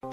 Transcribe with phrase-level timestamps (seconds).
[0.00, 0.06] 各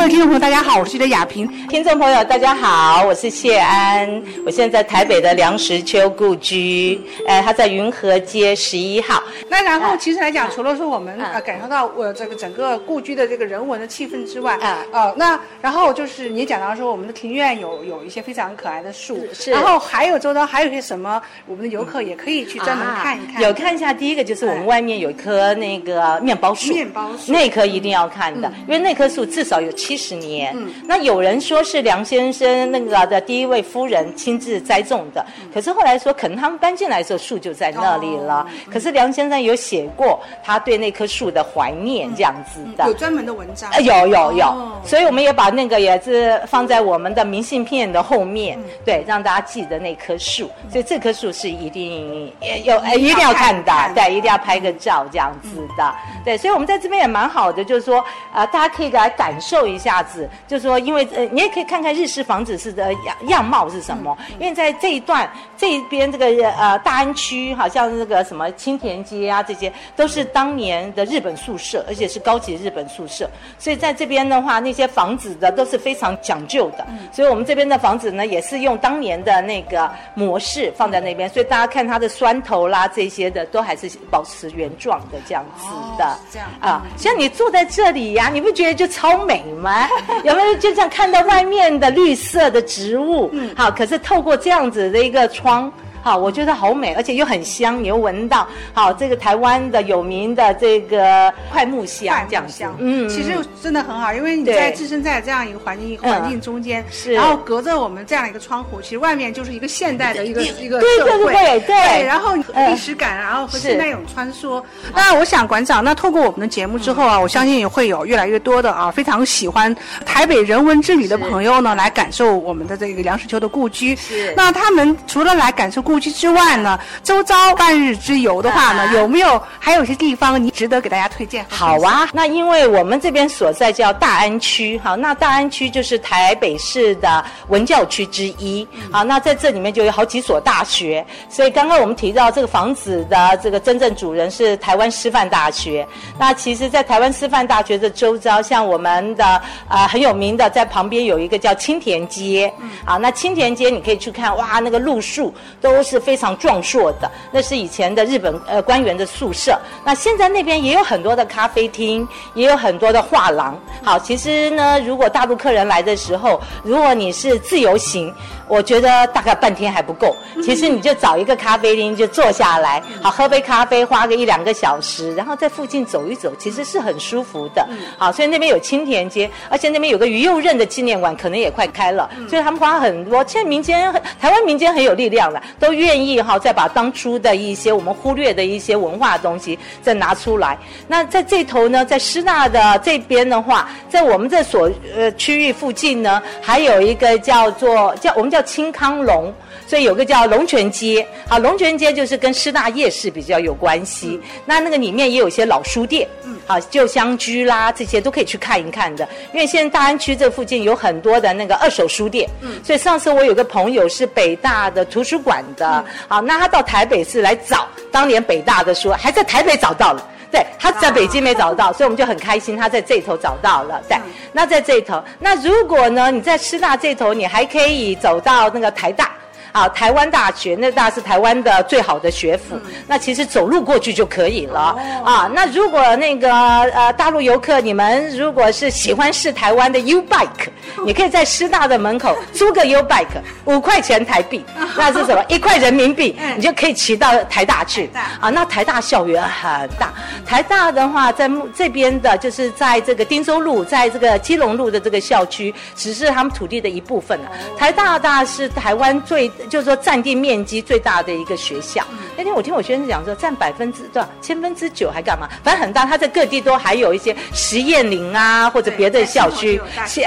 [0.00, 1.46] 位听众朋友，大家好，我是的雅萍。
[1.68, 4.08] 听众朋友，大家好，我是谢安。
[4.46, 9.22] 我现在在台北的梁实秋故居，呃，他在云和街十一号。
[9.54, 14.58] 那然后，其实来讲，除了说我们呃感受到我这个整个故居的这个人文的气氛之外，
[14.90, 19.50] 呃，那然后就是你讲到说我们的庭院有有一些非常可爱的树，是。
[19.50, 23.42] 然后还有周遭还有些什么，我们的游客也可以去专门看一看。
[23.42, 27.32] 有看一下，第一个就是我们外面有一棵那个面包树，面包树。
[27.32, 29.94] 那棵一定要看的，因为那棵树至少有七。
[29.96, 38.44] 十年，嗯，那有人说是梁先生那个的第一位夫人亲自栽种的，可是后来说可能他们搬进来的时候树就在那里了。
[38.70, 50.50] 可是梁先生有写过他对那棵树的怀念这样子的，有专门的文章，有有有，所以我们也把那个也是放在我们的明信片的后面，对，让大家记得那棵树。
[50.68, 52.32] 所以这棵树是一定
[52.64, 56.36] 有一定要看的，对，一定要拍个照这样子的，对。
[56.36, 59.78] 所以我们在这边也蛮好的，就是说啊，大家可以来感受一。
[59.84, 64.16] 下子就是说，因为呃，你也可以看看日式房子是的样样貌是什么。
[64.38, 73.28] 因为在这一段这一边这个呃大安区，好像那个什么青田街啊，这些都是当年的日本宿舍，而且是高级日本宿舍。
[73.58, 76.86] 所以在这边的话，那些房子的都是非常讲究的。
[77.12, 81.28] 所以我们这边的房子呢，也是用当年的那个模式放在那边。
[81.28, 85.66] 所以大家看它的砖头啦，这些的都还是保持原状的这样子
[85.98, 86.16] 的。
[86.30, 89.88] 这样啊，像你坐在这里呀，你不觉得就超美吗？
[90.24, 93.30] 有没有就这样看到外面的绿色的植物？
[93.32, 95.72] 嗯，好，可是透过这样子的一个窗。
[96.04, 98.46] 好，我觉得好美，而且又很香，你又闻到。
[98.74, 114.62] 好，这个台湾的有名的这个快木香，这样香，嗯，其实真的很好，因为你在置身在这样一个环境环境中间，是，然后隔着我们这样一个窗户，其实外面就是一个现代的一个一个社会，对对，然后历史感，然后和现代一种穿梭。
[114.94, 123.96] 那我想馆长，那透过我们的节目之后啊，我相信也会有越来越多的啊非常喜欢台北人文之旅的朋友呢，来感受我们的这个梁实秋的故居。
[123.96, 125.93] 是，那他们除了来感受故。
[125.94, 131.46] 故居之外呢，周遭半日之游的话呢，有没有还有些地方你值得给大家推荐？
[131.48, 145.86] 好啊，那因为我们这边所在叫大安区，好，那大安区就是台北市的文教区之一，好，那在这里面就有好几所大学，所以刚刚我们提到这个房子的这个真正主人是台湾师范大学，
[146.18, 152.52] 那其实，在台湾师范大学的周遭，像我们的呃很有名的，在旁边有一个叫青田街，
[152.84, 155.83] 啊，那青田街你可以去看，哇，那个路树都。
[155.84, 159.56] 是非常壮硕的，那是以前的日本呃官员的宿舍。
[159.84, 163.56] 那现在那边也有很多的咖啡厅，也有很多的画廊。
[163.82, 168.12] 好，其实呢，如果大陆客人来的时候，如果你是自由行，
[168.48, 170.16] 我觉得大概半天还不够。
[170.42, 177.68] 其实你就找一个咖啡厅就坐下来，好喝杯咖啡，花个一两个小时，然后在附近走一走，其实是很舒服的。
[177.98, 182.10] 好，所以那边有青田街，而且那边有个于右任的纪念馆，可能也快开了。
[182.28, 185.74] 所以他们花很多，现在民间台湾民间很有力量了，都。
[185.74, 190.56] 愿意哈，再把当初的一些我们忽略的一些文化东西再拿出来。
[190.86, 199.32] 那在这头呢，在师大的这边的话，在我们这所呃区域附近呢，还有一个叫做叫我们叫清康龙，
[199.64, 201.06] 所以有个叫龙泉街。
[201.28, 204.20] 好，龙泉街就是跟师大夜市比较有关系。
[204.44, 209.08] 那那个里面也有一些老书店，嗯，好旧香居啦，这些都可以去看一看的。
[209.32, 215.64] 因为现在大安区这附近有很多的那个二手书店，嗯，所以上次我有个朋友是北大的图书馆的。
[215.64, 220.04] 的好，那他到台北市来找当年北大的书，还在台北找到了。
[220.34, 223.80] 对，他在北京没找到，所以我们就很开心，他在这头找到了。
[223.88, 223.96] 对，
[224.32, 229.12] 那在这头，那如果呢，你在师大这头，你还可以走到那个台大。
[229.54, 234.76] 啊，台湾大学那大是台湾的最好的学府，那其实走路过去就可以了。
[235.04, 240.48] 啊，那如果那个呃大陆游客，你们如果是喜欢试台湾的 U Bike，
[240.84, 243.06] 你可以在师大的门口租个 U Bike，
[243.46, 244.44] 五块钱台币，
[244.76, 245.24] 那是什么？
[245.30, 247.88] 一块人民币，你就可以骑到台大去。
[248.20, 249.94] 啊，那台大校园很大，
[250.26, 257.30] 台大的话在这边的，就是在这个汀州路，在这个基隆路的这个校区，只是他们土地的一部分了。
[257.56, 259.30] 台大大是台湾最。
[259.48, 261.84] 就是说，占地面积最大的一个学校。
[262.16, 265.28] 那天我听我学生讲说，占百分之多少，千分之九还干嘛？
[265.42, 269.60] 反正很大，它在各地都还有一些实验林啊，或者别的校区，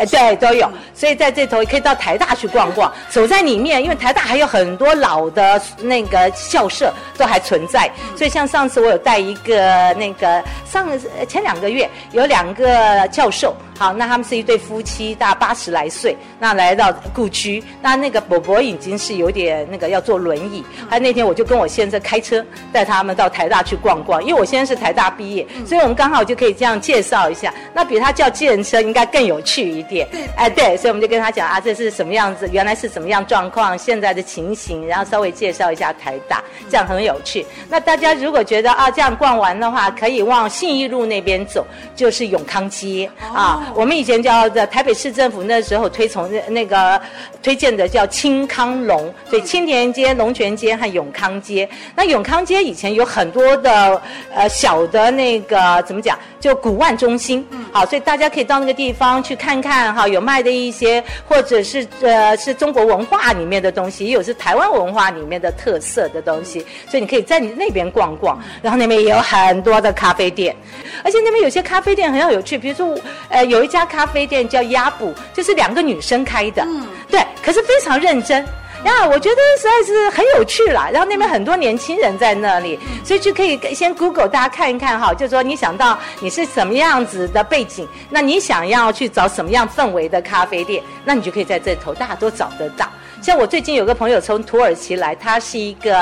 [0.09, 0.71] 对，都有。
[0.93, 7.91] 所以在这头可以到台大去逛逛，走在里面，因为台大还有很多老的那个校舍都还存在。
[8.15, 10.87] 所以像上次我有带一个那个上
[11.27, 13.55] 前两个月有两个教授。
[13.77, 20.63] 好，那他们是一对夫妻，大八十来岁，那来到故居，那那个伯伯已经是有点那个要坐轮椅。
[20.89, 22.43] 他那天我就跟我先生开车
[22.73, 27.53] 带他们到台大去逛逛，因为我先生是台大毕业，所以我们刚好就可以这样介绍一下。
[27.71, 30.07] 那比他叫接人车应该更有趣一点。
[30.11, 37.45] 对哎，对，所以我们就跟他讲啊，这是什么样子，原来是什么样状况，现在的情形，然后稍微介绍一下台大，这样很有趣。
[37.69, 41.63] 那大家如果觉得啊，这样逛完的话，可以往信义路那边走，
[41.95, 43.63] 就是永康街啊。
[43.73, 46.99] 我们以前叫的台北市政府那时候推崇那那个
[47.43, 51.67] 推荐的叫清康龙，所以青田街、龙泉街和永康街。
[51.95, 54.01] 那永康街以前有很多的
[54.33, 70.55] 呃小的那个怎么讲，就古玩中心，好，所以大家可以到那个地方去看看哈，有卖的一些或者是呃是中国文化里面的东西，也有是台湾文化里面的特色的东西，所以你可以在你那边逛逛，然后那边也有很多的咖啡店，
[71.03, 72.97] 而且那边有些咖啡店很有趣，比如说
[73.29, 73.56] 呃有。
[73.57, 78.45] 有一家咖啡店叫鸭补，就是两个女生开的，嗯，对，可是非常认真
[78.85, 80.89] 呀，我觉得实在是很有趣啦。
[80.93, 92.87] 然后那边很多年轻人在那里，所以就可以先 Google 大家看一看哈，就说你想到你是什么样子的背景，那你想要去找什么样氛围的咖啡店，那你就可以在这头大家都找得到。
[93.19, 95.97] 像我最近有个朋友从土耳其来，他是一个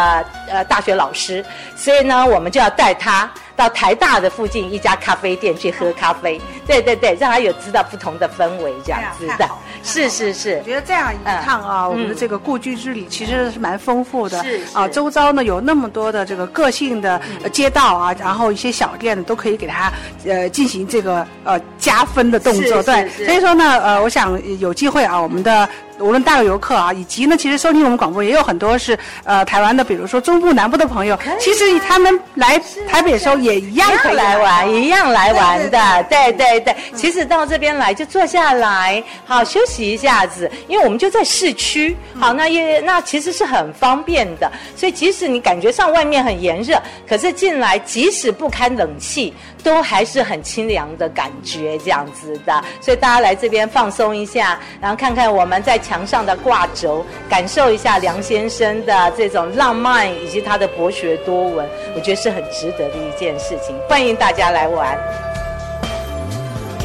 [0.50, 1.44] 呃大学老师，
[1.78, 3.32] 所以呢，我们就要带他。
[3.56, 9.50] 到台大的附近一家咖啡店去喝咖啡，对对对，让他有知道不同的氛围这样子的，
[9.84, 10.58] 是是是。
[10.58, 14.44] 我觉得这样一趟啊，我们的这个故居之旅其实是蛮丰富的。
[14.44, 17.22] 是啊，周遭呢有那么多的这个个性的
[17.52, 19.92] 街道啊，然后一些小店都可以给他
[20.26, 22.84] 呃进行这个呃加分的动作。
[22.84, 25.68] 对，所以说呢，呃，我想有机会啊，我们的。
[26.00, 36.76] 无论大陆游客啊，以及呢，其实收听我们广播也有很多是呃台湾的，比如说中部、南部的朋友，其实他们来台北的时候也一样可以来玩，一样来玩的，对对对。
[36.94, 49.34] 其实到这边来就坐下来，好休息一下子，因为我们就在市区，好那也那其实是很方便的，所以即使你感觉上外面很炎热，可是进来即使不开冷气。
[49.66, 63.76] 都还是很清凉的感觉，这样子的，所以大家来这边放松一下，然后看看我们在墙上的挂轴，感受一下梁先生的这种浪漫以及他的博学多闻，我觉得是很值得的一件事情。
[63.90, 64.96] 欢迎大家来玩。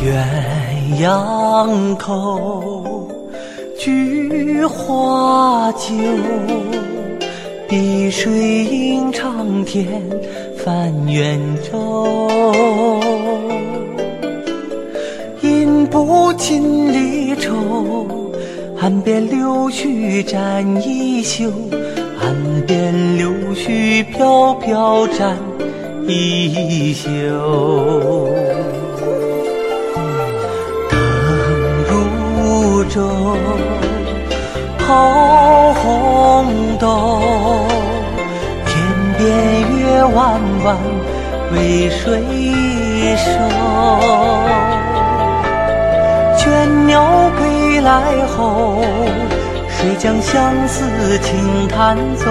[0.03, 3.07] 鸳鸯口，
[3.79, 5.95] 菊花酒，
[7.71, 8.33] 碧水
[8.65, 9.87] 映长天。
[10.57, 11.39] 泛远
[11.71, 12.29] 舟，
[15.41, 17.55] 饮不尽离愁。
[18.81, 21.49] 岸边柳絮沾衣袖，
[22.21, 22.35] 岸
[22.67, 25.37] 边柳絮飘飘沾
[26.09, 27.09] 衣袖。
[30.99, 32.99] 灯如昼，
[34.77, 36.45] 抛红
[36.81, 37.20] 豆。
[40.01, 40.79] 月弯弯
[41.53, 42.23] 为谁
[43.19, 43.29] 收？
[46.39, 47.05] 倦鸟
[47.37, 48.83] 归来后，
[49.69, 52.31] 谁将相思轻弹奏？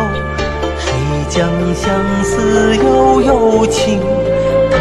[0.80, 0.92] 谁
[1.30, 1.94] 将相
[2.24, 4.02] 思悠悠轻
[4.72, 4.80] 弹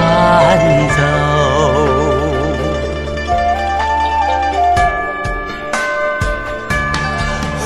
[0.97, 1.03] 奏？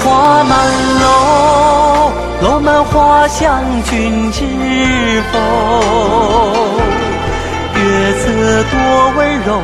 [0.01, 0.51] 花满
[1.01, 1.31] 楼。
[2.93, 4.44] 花香，君知
[5.33, 5.39] 否？
[7.75, 8.29] 月色
[8.65, 8.77] 多
[9.17, 9.63] 温柔，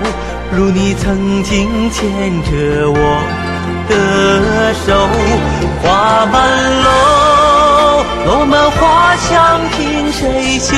[0.51, 2.97] 如你曾经牵着我
[3.87, 4.87] 的手。
[5.83, 6.37] 花满
[6.83, 6.89] 楼，
[8.25, 10.75] 落满花香，凭谁嗅？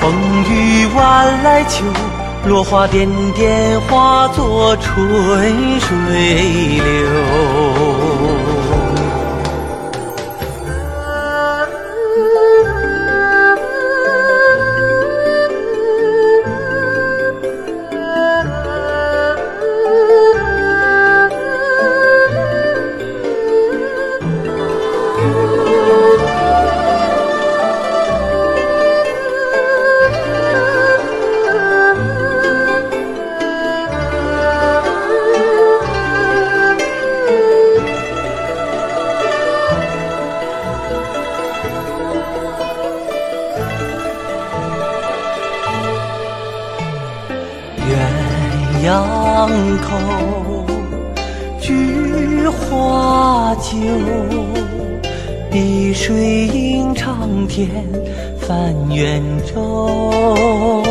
[0.00, 0.12] 风
[0.48, 1.84] 雨晚来秋，
[2.44, 5.88] 落花点点化作春水
[6.82, 8.29] 流。
[56.10, 57.68] 水映长天，
[58.40, 60.82] 翻远舟。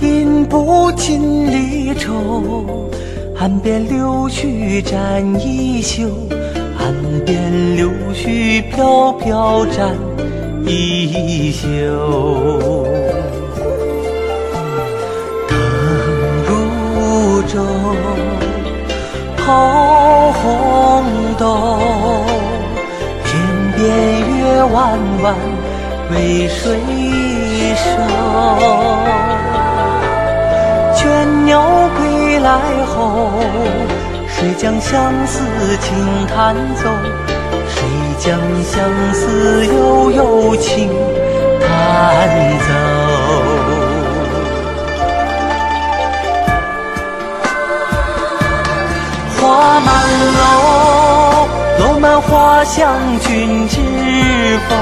[0.00, 2.88] 饮不尽离愁，
[3.36, 6.04] 岸边柳絮沾衣袖。
[6.78, 9.92] 岸边柳絮飘飘，沾
[10.64, 11.66] 衣袖。
[15.48, 15.58] 等
[16.46, 17.58] 如舟，
[19.36, 21.04] 抛红
[21.36, 22.35] 豆。
[23.76, 23.84] 边
[24.38, 25.34] 月弯弯
[26.10, 26.64] 为谁
[27.76, 27.84] 守？
[30.94, 31.04] 倦
[31.44, 31.60] 鸟
[31.96, 32.50] 归来
[32.86, 33.30] 后，
[34.28, 35.44] 谁将相思
[35.82, 36.88] 轻弹奏？
[37.68, 37.76] 谁
[38.18, 38.74] 将相
[39.12, 40.90] 思悠悠轻
[41.60, 41.68] 弹
[42.66, 42.68] 奏？
[49.38, 49.88] 花满
[50.38, 50.55] 楼，
[52.20, 53.78] 花香，君知
[54.68, 54.74] 否？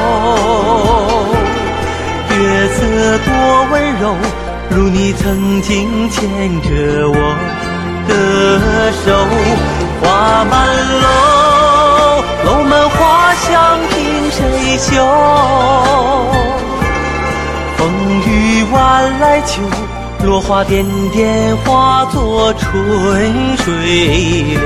[2.36, 2.78] 月色
[3.18, 3.28] 多
[3.70, 4.16] 温柔，
[4.70, 6.20] 如你曾经牵
[6.62, 6.68] 着
[7.08, 7.14] 我
[8.08, 8.12] 的
[9.04, 9.06] 手。
[10.00, 10.52] 花满
[11.02, 11.06] 楼，
[12.44, 13.94] 楼满花香，凭
[14.30, 14.92] 谁嗅？
[17.76, 17.80] 风
[18.26, 18.74] 雨晚
[19.20, 19.62] 来秋。
[20.24, 23.74] 落花点点化作春水
[24.54, 24.58] 流，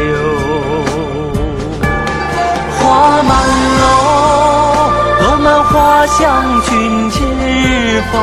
[2.88, 3.30] 花满
[3.82, 3.84] 楼，
[5.20, 6.24] 楼满花香，
[6.62, 7.20] 君知
[8.10, 8.16] 否？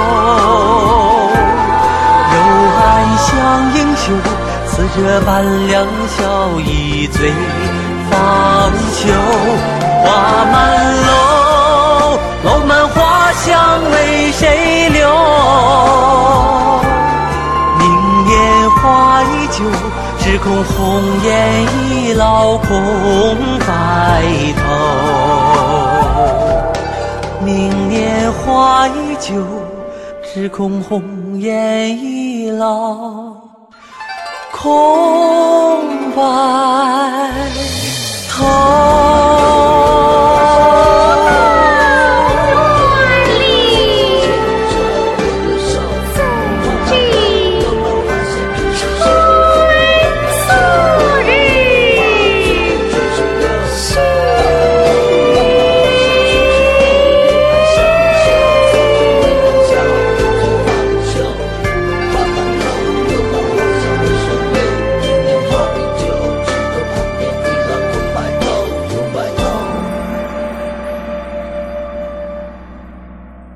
[2.33, 2.35] 幽
[2.81, 2.83] 暗
[3.19, 3.29] 香
[3.75, 4.03] 盈袖，
[4.65, 5.29] 似这般
[5.67, 5.85] 两
[6.17, 6.19] 小
[6.61, 7.31] 一醉
[8.09, 8.13] 方
[8.95, 8.99] 休。
[10.03, 10.05] 花
[10.51, 10.55] 满
[11.05, 11.13] 楼，
[12.43, 13.53] 楼满花香，
[13.91, 15.07] 为谁留？
[17.77, 17.83] 明
[18.25, 18.33] 年
[18.71, 19.63] 花依旧，
[20.25, 22.67] 只恐红颜易老，空
[23.59, 24.23] 白
[24.57, 24.63] 头。
[27.45, 29.35] 明年花依旧，
[30.23, 33.35] 只恐红颜易老，
[34.51, 37.31] 空白
[38.27, 39.04] 头。